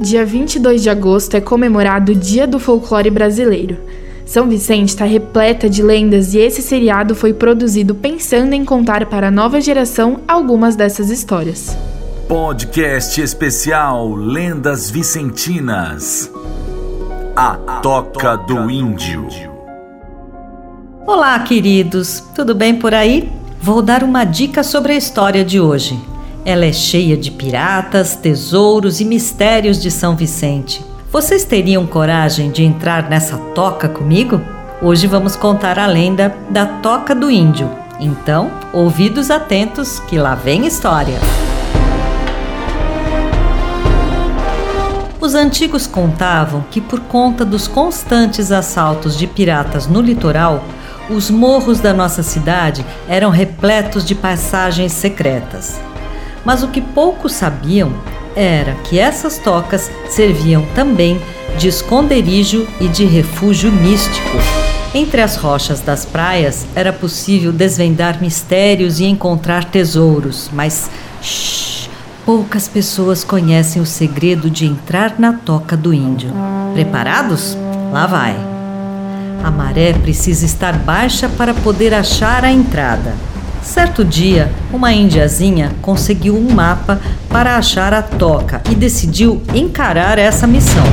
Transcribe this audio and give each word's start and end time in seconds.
dia 0.00 0.24
22 0.24 0.82
de 0.82 0.90
agosto 0.90 1.36
é 1.36 1.40
comemorado 1.40 2.12
o 2.12 2.14
Dia 2.14 2.46
do 2.46 2.58
Folclore 2.58 3.10
Brasileiro. 3.10 3.76
São 4.24 4.48
Vicente 4.48 4.90
está 4.90 5.04
repleta 5.04 5.68
de 5.68 5.82
lendas 5.82 6.34
e 6.34 6.38
esse 6.38 6.62
seriado 6.62 7.14
foi 7.14 7.32
produzido 7.32 7.94
pensando 7.94 8.52
em 8.52 8.64
contar 8.64 9.06
para 9.06 9.28
a 9.28 9.30
nova 9.30 9.60
geração 9.60 10.20
algumas 10.28 10.76
dessas 10.76 11.10
histórias. 11.10 11.76
Podcast 12.28 13.20
especial 13.20 14.14
Lendas 14.14 14.90
Vicentinas. 14.90 16.30
A 17.34 17.54
Toca 17.82 18.36
do 18.36 18.70
Índio. 18.70 19.26
Olá, 21.06 21.38
queridos, 21.40 22.22
tudo 22.34 22.54
bem 22.54 22.74
por 22.74 22.92
aí? 22.92 23.32
Vou 23.60 23.80
dar 23.80 24.04
uma 24.04 24.24
dica 24.24 24.62
sobre 24.62 24.92
a 24.92 24.96
história 24.96 25.44
de 25.44 25.58
hoje. 25.58 25.98
Ela 26.48 26.64
é 26.64 26.72
cheia 26.72 27.14
de 27.14 27.30
piratas, 27.30 28.16
tesouros 28.16 29.02
e 29.02 29.04
mistérios 29.04 29.82
de 29.82 29.90
São 29.90 30.16
Vicente. 30.16 30.82
Vocês 31.12 31.44
teriam 31.44 31.86
coragem 31.86 32.50
de 32.50 32.64
entrar 32.64 33.10
nessa 33.10 33.36
toca 33.54 33.86
comigo? 33.86 34.40
Hoje 34.80 35.06
vamos 35.06 35.36
contar 35.36 35.78
a 35.78 35.84
lenda 35.84 36.34
da 36.48 36.64
Toca 36.64 37.14
do 37.14 37.30
Índio. 37.30 37.70
Então, 38.00 38.50
ouvidos 38.72 39.30
atentos 39.30 40.00
que 40.00 40.16
lá 40.16 40.34
vem 40.34 40.66
história. 40.66 41.18
Os 45.20 45.34
antigos 45.34 45.86
contavam 45.86 46.64
que, 46.70 46.80
por 46.80 47.00
conta 47.00 47.44
dos 47.44 47.68
constantes 47.68 48.50
assaltos 48.50 49.18
de 49.18 49.26
piratas 49.26 49.86
no 49.86 50.00
litoral, 50.00 50.64
os 51.10 51.30
morros 51.30 51.78
da 51.78 51.92
nossa 51.92 52.22
cidade 52.22 52.86
eram 53.06 53.28
repletos 53.28 54.02
de 54.02 54.14
passagens 54.14 54.92
secretas. 54.92 55.78
Mas 56.48 56.62
o 56.62 56.68
que 56.68 56.80
poucos 56.80 57.32
sabiam 57.32 57.92
era 58.34 58.72
que 58.84 58.98
essas 58.98 59.36
tocas 59.36 59.90
serviam 60.08 60.64
também 60.74 61.20
de 61.58 61.68
esconderijo 61.68 62.66
e 62.80 62.88
de 62.88 63.04
refúgio 63.04 63.70
místico. 63.70 64.38
Entre 64.94 65.20
as 65.20 65.36
rochas 65.36 65.82
das 65.82 66.06
praias 66.06 66.64
era 66.74 66.90
possível 66.90 67.52
desvendar 67.52 68.22
mistérios 68.22 68.98
e 68.98 69.04
encontrar 69.04 69.66
tesouros, 69.66 70.48
mas 70.50 70.90
shh, 71.20 71.90
poucas 72.24 72.66
pessoas 72.66 73.22
conhecem 73.22 73.82
o 73.82 73.86
segredo 73.86 74.48
de 74.48 74.64
entrar 74.64 75.16
na 75.18 75.34
toca 75.34 75.76
do 75.76 75.92
índio. 75.92 76.32
Preparados? 76.72 77.58
Lá 77.92 78.06
vai! 78.06 78.34
A 79.44 79.50
maré 79.50 79.92
precisa 79.92 80.46
estar 80.46 80.78
baixa 80.78 81.28
para 81.28 81.52
poder 81.52 81.92
achar 81.92 82.42
a 82.42 82.50
entrada. 82.50 83.12
Certo 83.68 84.02
dia, 84.02 84.50
uma 84.72 84.94
indiazinha 84.94 85.72
conseguiu 85.82 86.34
um 86.34 86.54
mapa 86.54 86.98
para 87.28 87.58
achar 87.58 87.92
a 87.92 88.00
toca 88.00 88.62
e 88.70 88.74
decidiu 88.74 89.42
encarar 89.54 90.18
essa 90.18 90.46
missão. 90.46 90.84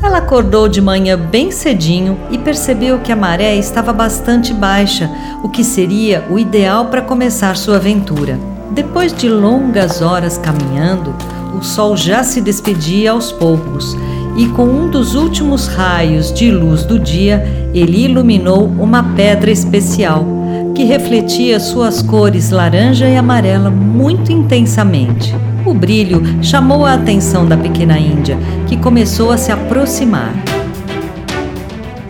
Ela 0.00 0.18
acordou 0.18 0.68
de 0.68 0.80
manhã 0.80 1.18
bem 1.18 1.50
cedinho 1.50 2.16
e 2.30 2.38
percebeu 2.38 3.00
que 3.00 3.10
a 3.10 3.16
maré 3.16 3.56
estava 3.56 3.92
bastante 3.92 4.54
baixa, 4.54 5.10
o 5.42 5.48
que 5.48 5.64
seria 5.64 6.24
o 6.30 6.38
ideal 6.38 6.86
para 6.86 7.02
começar 7.02 7.56
sua 7.56 7.78
aventura. 7.78 8.38
Depois 8.70 9.12
de 9.12 9.28
longas 9.28 10.00
horas 10.00 10.38
caminhando, 10.38 11.12
o 11.58 11.62
sol 11.64 11.96
já 11.96 12.22
se 12.22 12.40
despedia 12.40 13.10
aos 13.10 13.32
poucos 13.32 13.96
e, 14.36 14.46
com 14.50 14.64
um 14.64 14.88
dos 14.88 15.16
últimos 15.16 15.66
raios 15.66 16.32
de 16.32 16.52
luz 16.52 16.84
do 16.84 17.00
dia, 17.00 17.44
ele 17.74 18.04
iluminou 18.04 18.66
uma 18.78 19.02
pedra 19.16 19.50
especial 19.50 20.40
que 20.74 20.84
refletia 20.84 21.60
suas 21.60 22.00
cores 22.00 22.50
laranja 22.50 23.08
e 23.08 23.16
amarela 23.16 23.70
muito 23.70 24.32
intensamente. 24.32 25.34
O 25.64 25.74
brilho 25.74 26.22
chamou 26.42 26.84
a 26.84 26.94
atenção 26.94 27.46
da 27.46 27.56
pequena 27.56 27.98
Índia, 27.98 28.36
que 28.66 28.76
começou 28.76 29.30
a 29.30 29.36
se 29.36 29.52
aproximar. 29.52 30.32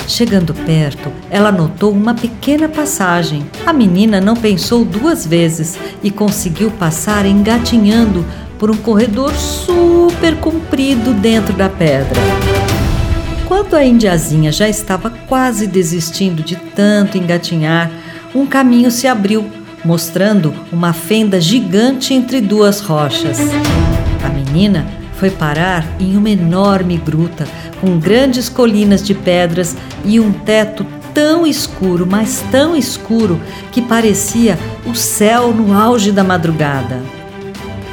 Chegando 0.06 0.54
perto, 0.54 1.10
ela 1.30 1.50
notou 1.50 1.90
uma 1.90 2.14
pequena 2.14 2.68
passagem. 2.68 3.44
A 3.66 3.72
menina 3.72 4.20
não 4.20 4.36
pensou 4.36 4.84
duas 4.84 5.26
vezes 5.26 5.78
e 6.02 6.10
conseguiu 6.10 6.70
passar 6.70 7.26
engatinhando 7.26 8.24
por 8.58 8.70
um 8.70 8.76
corredor 8.76 9.32
super 9.32 10.36
comprido 10.36 11.12
dentro 11.14 11.52
da 11.54 11.68
pedra. 11.68 12.20
Quando 13.48 13.74
a 13.74 13.84
indiazinha 13.84 14.52
já 14.52 14.68
estava 14.68 15.10
quase 15.10 15.66
desistindo 15.66 16.42
de 16.42 16.56
tanto 16.56 17.18
engatinhar, 17.18 17.90
um 18.34 18.46
caminho 18.46 18.90
se 18.90 19.06
abriu, 19.06 19.44
mostrando 19.84 20.54
uma 20.72 20.92
fenda 20.92 21.40
gigante 21.40 22.14
entre 22.14 22.40
duas 22.40 22.80
rochas. 22.80 23.38
A 24.24 24.28
menina 24.28 24.86
foi 25.14 25.30
parar 25.30 25.86
em 26.00 26.16
uma 26.16 26.30
enorme 26.30 26.96
gruta 26.96 27.46
com 27.80 27.98
grandes 27.98 28.48
colinas 28.48 29.02
de 29.02 29.14
pedras 29.14 29.76
e 30.04 30.18
um 30.18 30.32
teto 30.32 30.86
tão 31.12 31.46
escuro, 31.46 32.06
mas 32.06 32.42
tão 32.50 32.74
escuro, 32.74 33.40
que 33.70 33.82
parecia 33.82 34.58
o 34.86 34.94
céu 34.94 35.52
no 35.52 35.78
auge 35.78 36.10
da 36.10 36.24
madrugada. 36.24 37.00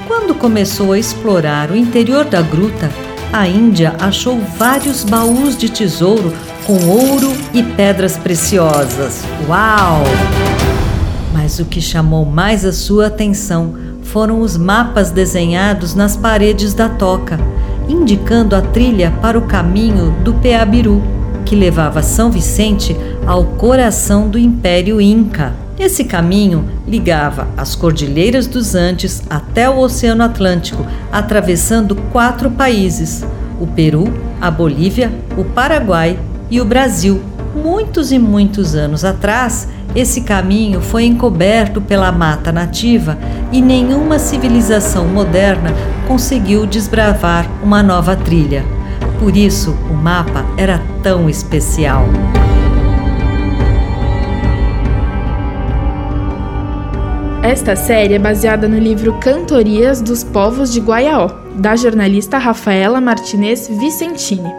Quando 0.08 0.34
começou 0.34 0.94
a 0.94 1.00
explorar 1.00 1.70
o 1.70 1.76
interior 1.76 2.26
da 2.26 2.42
gruta, 2.42 2.90
a 3.32 3.48
Índia 3.48 3.96
achou 4.00 4.40
vários 4.58 5.04
baús 5.04 5.56
de 5.58 5.70
tesouro 5.70 6.34
com 6.66 6.88
ouro 6.88 7.32
e 7.54 7.62
pedras 7.62 8.18
preciosas. 8.18 9.24
Uau! 9.48 10.04
Mas 11.32 11.60
o 11.60 11.66
que 11.66 11.80
chamou 11.80 12.26
mais 12.26 12.66
a 12.66 12.72
sua 12.72 13.08
atenção 13.08 13.76
foram 14.04 14.42
os 14.42 14.58
mapas 14.58 15.12
desenhados 15.12 15.94
nas 15.94 16.18
paredes 16.18 16.74
da 16.74 16.90
toca, 16.90 17.40
indicando 17.88 18.56
a 18.56 18.62
trilha 18.62 19.12
para 19.22 19.38
o 19.38 19.44
caminho 19.44 20.12
do 20.24 20.34
Peabiru, 20.34 21.02
que 21.46 21.56
levava 21.56 22.02
São 22.02 22.32
Vicente 22.32 22.96
ao 23.28 23.46
coração 23.46 24.28
do 24.28 24.40
Império 24.40 25.00
Inca. 25.00 25.69
Esse 25.80 26.04
caminho 26.04 26.66
ligava 26.86 27.48
as 27.56 27.74
Cordilheiras 27.74 28.48
dos 28.48 28.76
Andes 28.76 29.24
até 29.30 29.70
o 29.70 29.78
Oceano 29.78 30.24
Atlântico, 30.24 30.86
atravessando 31.10 31.96
quatro 32.12 32.52
países: 32.52 33.26
o 33.62 33.66
Peru, 33.66 34.14
a 34.42 34.52
Bolívia, 34.52 35.10
o 35.38 35.46
Paraguai 35.46 36.20
e 36.52 36.60
o 36.60 36.66
Brasil. 36.66 37.22
Muitos 37.56 38.12
e 38.12 38.20
muitos 38.20 38.76
anos 38.76 39.06
atrás, 39.06 39.70
esse 39.96 40.22
caminho 40.22 40.82
foi 40.82 41.06
encoberto 41.06 41.80
pela 41.80 42.12
mata 42.12 42.52
nativa 42.52 43.18
e 43.50 43.62
nenhuma 43.62 44.20
civilização 44.20 45.08
moderna 45.08 45.74
conseguiu 46.06 46.66
desbravar 46.66 47.50
uma 47.64 47.82
nova 47.82 48.18
trilha. 48.18 48.66
Por 49.18 49.36
isso, 49.36 49.76
o 49.90 49.94
mapa 49.94 50.46
era 50.58 50.82
tão 51.02 51.30
especial. 51.30 52.06
Esta 57.42 57.74
série 57.74 58.16
é 58.16 58.20
baseada 58.20 58.68
no 58.68 58.78
livro 58.78 59.18
Cantorias 59.18 60.02
dos 60.02 60.26
Povos 60.26 60.74
de 60.74 60.82
Guaiaó, 60.82 61.30
da 61.56 61.74
jornalista 61.74 62.38
Rafaela 62.38 63.00
Martinez 63.00 63.70
Vicentini. 63.80 64.54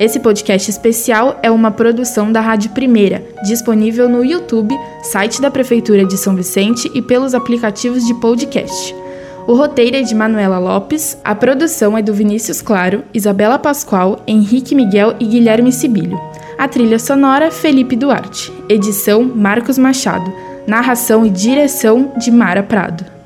Esse 0.00 0.18
podcast 0.18 0.70
especial 0.70 1.38
é 1.42 1.50
uma 1.50 1.70
produção 1.70 2.32
da 2.32 2.40
Rádio 2.40 2.70
Primeira, 2.70 3.22
disponível 3.44 4.08
no 4.08 4.24
YouTube, 4.24 4.74
site 5.02 5.42
da 5.42 5.50
Prefeitura 5.50 6.06
de 6.06 6.16
São 6.16 6.34
Vicente 6.34 6.90
e 6.94 7.02
pelos 7.02 7.34
aplicativos 7.34 8.06
de 8.06 8.14
podcast. 8.14 8.94
O 9.46 9.54
roteiro 9.54 9.96
é 9.96 10.02
de 10.02 10.14
Manuela 10.14 10.58
Lopes, 10.58 11.18
a 11.22 11.34
produção 11.34 11.98
é 11.98 12.02
do 12.02 12.14
Vinícius 12.14 12.62
Claro, 12.62 13.04
Isabela 13.12 13.58
Pascoal, 13.58 14.22
Henrique 14.26 14.74
Miguel 14.74 15.16
e 15.20 15.26
Guilherme 15.26 15.70
Sibilho. 15.70 16.18
A 16.56 16.66
trilha 16.66 16.98
sonora, 16.98 17.50
Felipe 17.50 17.94
Duarte. 17.94 18.50
Edição, 18.70 19.22
Marcos 19.22 19.76
Machado. 19.76 20.51
Narração 20.66 21.26
e 21.26 21.30
direção 21.30 22.12
de 22.16 22.30
Mara 22.30 22.62
Prado. 22.62 23.21